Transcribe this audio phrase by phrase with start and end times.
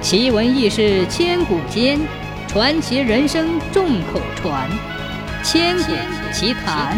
[0.00, 1.98] 奇闻异事千古间，
[2.46, 4.70] 传奇人生众口传。
[5.42, 5.92] 千古
[6.32, 6.96] 奇谈。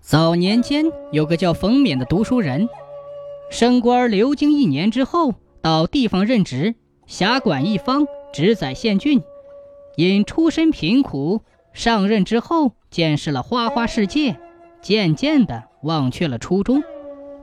[0.00, 2.68] 早年间有个叫冯冕的读书人，
[3.50, 6.74] 升官流经一年之后，到地方任职，
[7.06, 9.22] 辖管一方，直宰县郡。
[9.96, 11.42] 因出身贫苦，
[11.74, 14.36] 上任之后见识了花花世界，
[14.80, 16.82] 渐渐的忘却了初衷。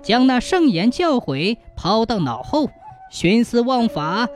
[0.02, 2.70] 将那圣言教诲抛到脑后，
[3.11, 4.29] 徇私枉法，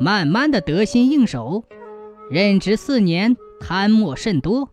[0.00, 1.62] 慢慢的得心应手。
[2.30, 4.70] 任职四年，贪墨甚多，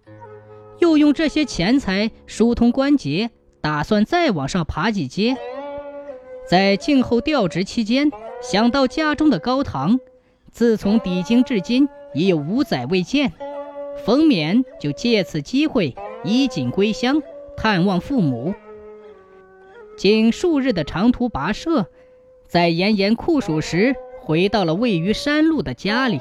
[0.80, 5.36] 又用这些钱财疏通关节，打算再往上爬几阶。
[6.48, 8.09] 在静候调职期间，
[8.41, 10.00] 想到家中的高堂，
[10.53, 13.34] 自从抵京至今已有五载未见，
[14.05, 17.22] 冯冕就借此机会衣锦归乡，
[17.58, 18.55] 探望父母。
[19.98, 21.88] 经数日的长途跋涉，
[22.52, 26.20] 在炎炎酷暑时回到了位于山路的家里。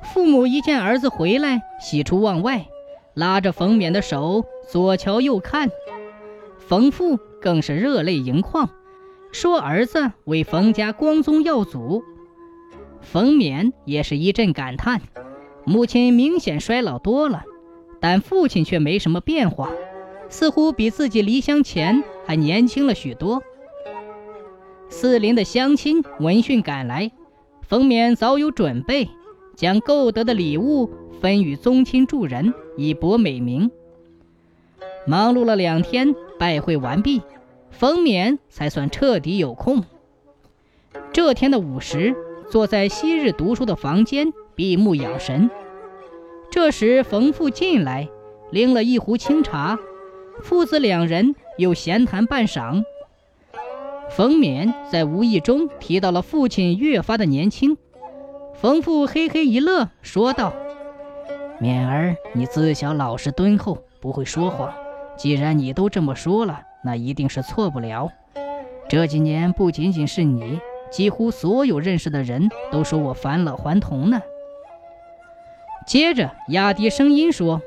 [0.00, 2.66] 父母一见儿子回来，喜出望外，
[3.14, 5.70] 拉着冯冕的手左瞧右看。
[6.68, 8.70] 冯父更是热泪盈眶，
[9.32, 12.04] 说儿子为冯家光宗耀祖。
[13.00, 15.02] 冯冕也是一阵感叹，
[15.64, 17.42] 母亲明显衰老多了，
[17.98, 19.68] 但父亲却没什么变化。
[20.28, 23.42] 似乎比自己离乡前还年轻了许多。
[24.96, 27.10] 四邻的乡亲闻讯赶来，
[27.62, 29.08] 冯冕早有准备，
[29.56, 30.88] 将购得的礼物
[31.20, 33.72] 分与宗亲助人，以博美名。
[35.04, 37.22] 忙碌了两天，拜会完毕，
[37.72, 39.82] 冯冕才算彻底有空。
[41.12, 42.14] 这天的午时，
[42.48, 45.50] 坐在昔日读书的房间，闭目养神。
[46.52, 48.08] 这时，冯父进来，
[48.52, 49.76] 拎了一壶清茶。
[50.40, 52.84] 父子两人又闲谈半晌。
[54.10, 57.76] 冯冕在无意中提到了父亲越发的年轻，
[58.54, 60.52] 冯父嘿嘿一乐，说道
[61.58, 64.72] ：“冕儿，你自小老实敦厚，不会说谎。
[65.16, 68.10] 既然你都这么说了，那一定是错不了。
[68.88, 74.20] 这几年不仅仅是你，几乎所有认识的人都说我返老还童呢。”
[75.86, 77.60] 接着压低声音说：“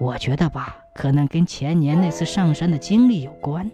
[0.00, 3.68] 我觉得吧。”可能跟前年那次上山的经历有关。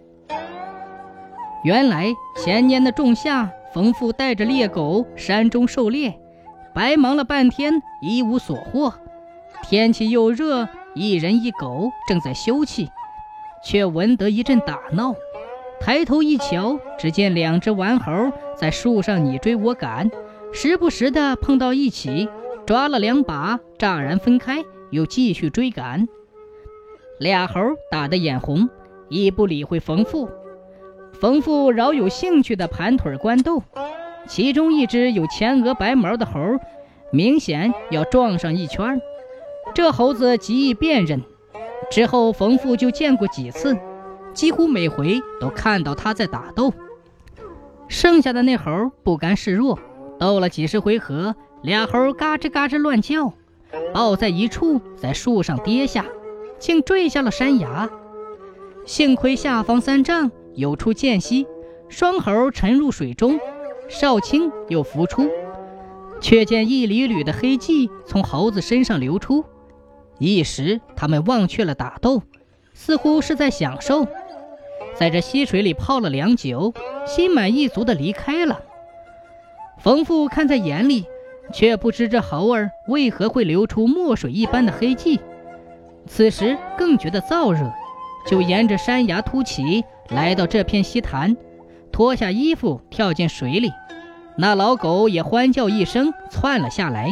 [1.62, 6.18] 原来前年的仲夏，冯父带着猎狗山中狩猎，
[6.74, 8.94] 白忙了半天，一无所获。
[9.62, 12.88] 天气又热，一人一狗正在休憩，
[13.62, 15.14] 却闻得一阵打闹。
[15.80, 20.10] 抬头一瞧，只见两只顽猴在树上你追我赶，
[20.54, 22.26] 时不时的碰到一起，
[22.66, 26.08] 抓了两把，乍然分开，又继续追赶。
[27.18, 27.60] 俩猴
[27.90, 28.68] 打得眼红，
[29.10, 30.30] 亦不理会冯父。
[31.20, 33.62] 冯父饶有兴趣地盘腿观斗，
[34.26, 36.58] 其中一只有前额白毛的猴，
[37.12, 38.98] 明显要撞上一圈。
[39.74, 41.22] 这猴子极易辨认，
[41.90, 43.76] 之后冯父就见过几次，
[44.32, 46.72] 几乎每回都看到他在打斗。
[47.86, 49.78] 剩下的那猴不甘示弱，
[50.18, 53.34] 斗了几十回合，俩猴嘎吱嘎吱乱叫，
[53.92, 56.06] 抱在一处，在树上跌下。
[56.58, 57.88] 竟坠下了山崖，
[58.84, 61.46] 幸亏下方三丈有处间隙，
[61.88, 63.40] 双猴沉入水中，
[63.88, 65.26] 少卿又浮出，
[66.20, 69.42] 却见一缕缕的黑迹从猴子身上流出。
[70.18, 72.22] 一时他们忘却了打斗，
[72.74, 74.06] 似乎是在享受，
[74.94, 76.74] 在这溪水里泡了良久，
[77.06, 78.60] 心满意足地离开了。
[79.78, 81.06] 冯父看在眼里，
[81.54, 85.18] 却不知这猴儿为何会流出墨水一般的黑迹。
[86.06, 87.72] 此时更觉得燥热，
[88.26, 91.36] 就沿着山崖突起，来到这片溪潭，
[91.92, 93.70] 脱下衣服跳进水里。
[94.36, 97.10] 那老狗也欢叫一声，窜了下来。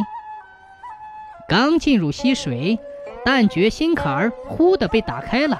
[1.47, 2.79] 刚进入溪水，
[3.25, 5.57] 但觉心坎儿忽地被打开了，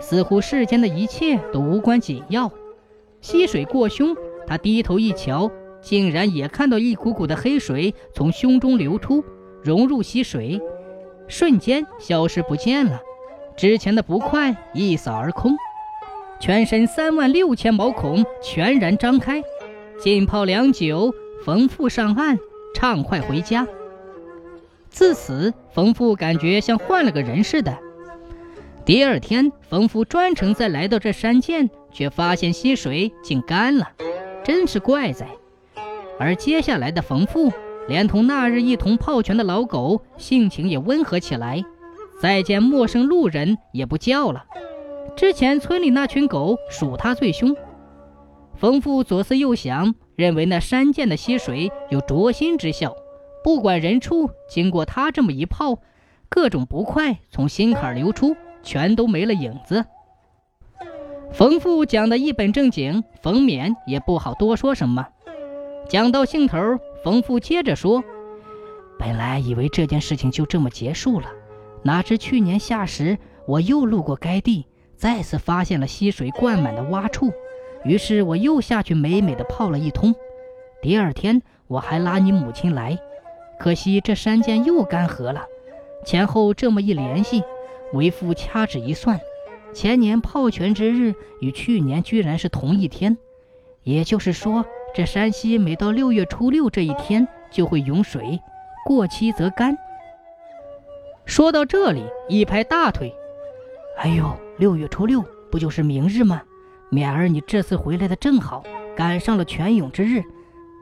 [0.00, 2.50] 似乎世间的一切都无关紧要。
[3.20, 4.16] 溪水过胸，
[4.46, 5.50] 他低头一瞧，
[5.80, 9.24] 竟然也看到一股股的黑水从胸中流出，
[9.62, 10.60] 融入溪水。
[11.28, 13.00] 瞬间消失不见了，
[13.56, 15.56] 之前的不快一扫而空，
[16.38, 19.42] 全身三万六千毛孔全然张开。
[19.98, 21.14] 浸泡良久，
[21.44, 22.38] 冯父上岸，
[22.74, 23.66] 畅快回家。
[24.90, 27.76] 自此，冯父感觉像换了个人似的。
[28.84, 33.90] 第二天，冯父专程再来到这山涧，却发现溪水竟干了，
[34.44, 35.26] 真是怪哉。
[36.18, 37.52] 而接下来的冯父。
[37.88, 41.62] 连同那日一同泡泉的老狗，性情也温和起来，
[42.20, 44.44] 再见陌生路人也不叫了。
[45.16, 47.56] 之前村里那群狗属他最凶。
[48.54, 52.96] 冯父左思右想，认为那山涧的溪水有灼心之效，
[53.44, 55.78] 不管人畜，经过他这么一泡，
[56.28, 59.84] 各种不快从心坎流出，全都没了影子。
[61.32, 65.06] 冯父讲的一本正经，冯冕也不好多说什么。
[65.88, 66.58] 讲到兴头，
[67.04, 68.02] 冯父接着说
[68.98, 71.28] ：“本来以为这件事情就这么结束了，
[71.82, 77.32] 哪知去年夏时，我又路过该地，再次发现了溪水灌满的洼处。”
[77.84, 80.12] 于是我又下去美美的泡了一通，
[80.82, 82.98] 第二天我还拉你母亲来，
[83.60, 85.44] 可惜这山涧又干涸了。
[86.04, 87.44] 前后这么一联系，
[87.92, 89.20] 为父掐指一算，
[89.72, 93.16] 前年泡泉之日与去年居然是同一天，
[93.84, 98.40] 也就是说，这山溪每到六月初六这一天就会涌水，
[98.84, 99.78] 过期则干。
[101.26, 103.12] 说到这里，一拍大腿
[103.98, 106.40] ：“哎呦，六月初六不就是明日吗？”
[106.90, 108.62] 勉儿，你这次回来的正好，
[108.96, 110.22] 赶上了泉涌之日。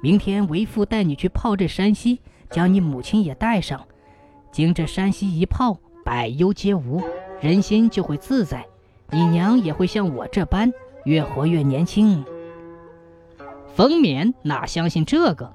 [0.02, 2.20] 明天为父带你去泡这山溪，
[2.50, 3.80] 将你母亲也带上。
[4.52, 7.02] 经这山溪一泡，百忧皆无，
[7.40, 8.66] 人心就会自在。
[9.10, 10.70] 你娘也会像我这般，
[11.04, 12.22] 越活越年轻。
[13.74, 15.50] 冯冕哪相信这个？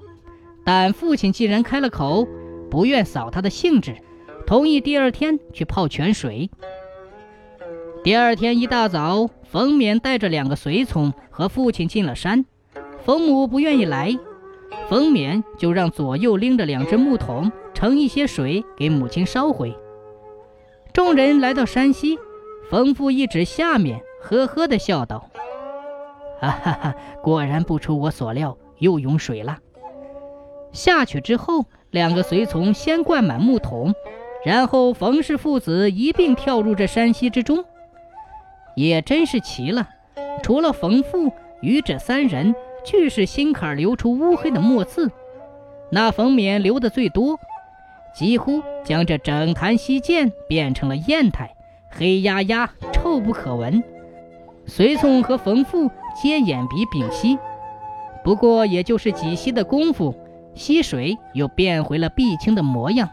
[0.64, 2.26] 但父亲既然开了口，
[2.68, 3.96] 不愿扫他的兴致，
[4.50, 6.50] 同意第二天去泡泉水。
[8.02, 12.44] 第二天一大早，冯冕带着两个随从和父亲进了山。
[13.04, 14.12] 冯母不愿意来，
[14.88, 19.72] 冯冕就让左右拎着两只木桶，盛一些水给母亲烧回。
[20.92, 22.18] 众人来到山西，
[22.68, 25.30] 冯父一指下面，呵呵地笑道
[26.42, 29.58] ：“哈 哈哈，果然不出我所料，又涌水了。”
[30.74, 33.94] 下去之后，两个随从先灌满木桶，
[34.44, 37.64] 然后冯氏父子一并跳入这山溪之中。
[38.74, 39.88] 也真是奇了，
[40.42, 42.54] 除了冯父，余这三人
[42.84, 45.10] 俱是心坎流出乌黑的墨渍。
[45.90, 47.38] 那冯冕流的最多，
[48.14, 51.54] 几乎将这整潭溪涧变成了砚台，
[51.90, 53.82] 黑压压，臭不可闻。
[54.66, 57.36] 随从和冯父皆眼鼻屏息，
[58.22, 60.14] 不过也就是几息的功夫，
[60.54, 63.10] 溪水又变回了碧青的模样。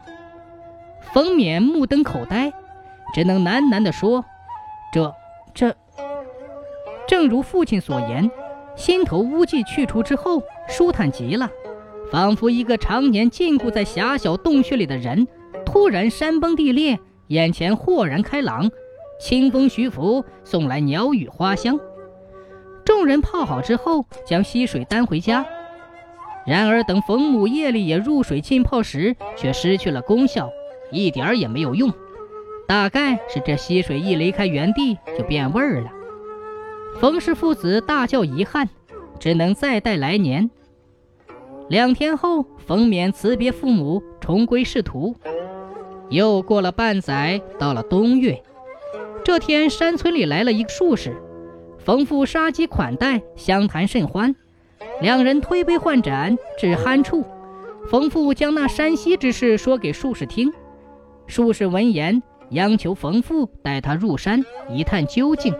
[1.13, 2.51] 冯冕目瞪口呆，
[3.13, 4.23] 只能喃喃地说
[4.91, 5.13] ：“这。”
[5.53, 5.75] 这，
[7.07, 8.29] 正如父亲所言，
[8.75, 11.49] 心头污迹去除之后，舒坦极了，
[12.11, 15.27] 仿佛一个常年禁锢在狭小洞穴里的人，
[15.65, 16.99] 突然山崩地裂，
[17.29, 18.69] 眼前豁然开朗，
[19.19, 21.79] 清风徐拂，送来鸟语花香。
[22.85, 25.43] 众人泡好之后，将溪水担回家。
[26.45, 30.51] 然而等冯母夜里也入水浸泡时，却失去了功效，
[30.91, 31.93] 一点儿也没有用。
[32.67, 35.91] 大概是这溪水一离开原地就变味儿了。
[36.99, 38.67] 冯氏父子大叫遗憾，
[39.19, 40.49] 只能再待来年。
[41.69, 45.15] 两天后，冯冕辞别父母，重归仕途。
[46.09, 48.41] 又过了半载，到了冬月，
[49.23, 51.15] 这天山村里来了一个术士，
[51.77, 54.35] 冯父杀鸡款待，相谈甚欢。
[55.01, 57.23] 两人推杯换盏，至酣处，
[57.89, 60.51] 冯父将那山西之事说给术士听。
[61.27, 62.23] 术士闻言。
[62.51, 65.53] 央求冯父带他入山一探究竟，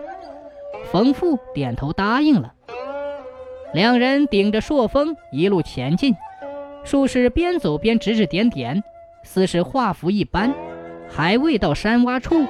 [0.90, 2.54] 冯父点头答应了。
[3.74, 6.16] 两人顶着朔风一路前进，
[6.84, 8.82] 术士边走边指指点点，
[9.22, 10.54] 似是画符一般。
[11.10, 12.46] 还未到山洼处，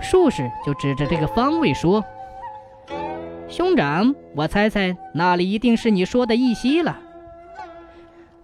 [0.00, 2.04] 术士就指着这个方位说
[3.50, 7.00] ：“兄长，我猜猜那里一定是你说的义溪了。”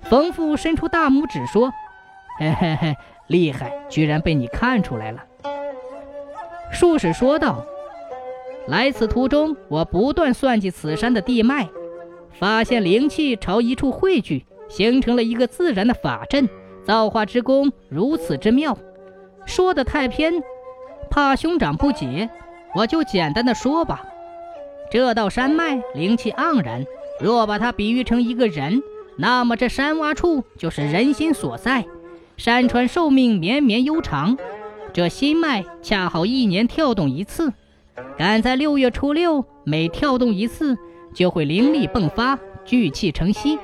[0.02, 1.72] 冯父伸出大拇指说
[2.40, 2.96] ：“嘿嘿嘿。”
[3.30, 5.24] 厉害，居然被你看出来了。
[6.72, 7.64] 术士说道
[8.66, 11.68] ：“来此途中，我不断算计此山的地脉，
[12.32, 16.48] 发现灵气朝一处汇聚，形成了一个自然的法阵。
[16.82, 18.76] 造化之功如此之妙，
[19.46, 20.42] 说的太偏，
[21.08, 22.28] 怕兄长不解，
[22.74, 24.02] 我就简单的说吧。
[24.90, 26.84] 这道山脉灵气盎然，
[27.20, 28.82] 若把它比喻成一个人，
[29.16, 31.84] 那么这山洼处就是人心所在。”
[32.40, 34.38] 山川寿命绵绵悠长，
[34.94, 37.52] 这心脉恰好一年跳动一次，
[38.16, 40.78] 赶在六月初六，每跳动一次，
[41.12, 43.58] 就会灵力迸发，聚气成溪。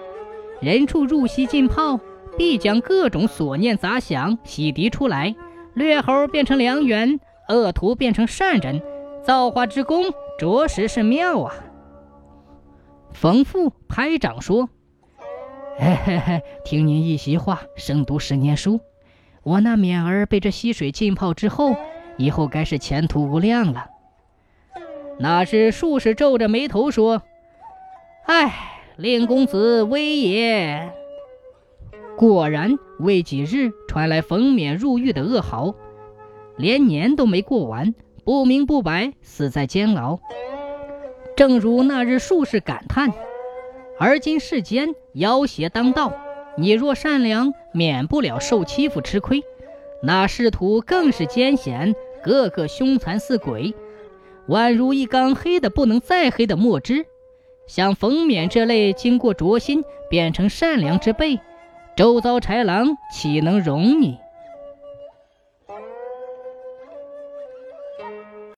[0.60, 1.98] 人畜入溪浸泡，
[2.36, 5.34] 必将各种所念杂想洗涤出来，
[5.72, 7.18] 劣猴变成良缘，
[7.48, 8.82] 恶徒变成善人，
[9.24, 10.04] 造化之功
[10.38, 11.54] 着实是妙啊！
[13.14, 14.68] 冯父拍掌说。
[15.78, 18.80] 嘿嘿嘿，听您一席话，胜读十年书。
[19.42, 21.76] 我那勉儿被这溪水浸泡之后，
[22.16, 23.90] 以后该是前途无量了。
[25.18, 27.22] 那是术士皱着眉头说
[28.24, 28.54] ：“唉，
[28.96, 30.90] 令公子危也。
[32.16, 35.74] 果然，未几日传来封冕入狱的噩耗，
[36.56, 40.18] 连年都没过完，不明不白死在监牢。
[41.36, 43.12] 正如那日术士感叹
[43.98, 46.12] ：“而今世间妖邪当道，
[46.56, 49.40] 你若善良，免不了受欺负吃亏；
[50.02, 53.74] 那仕途更是艰险，个个凶残似鬼，
[54.48, 57.06] 宛如一缸黑的不能再黑的墨汁。
[57.66, 61.40] 像冯冕这类经过灼心变成善良之辈。”
[61.96, 64.18] 周遭豺狼岂能容你？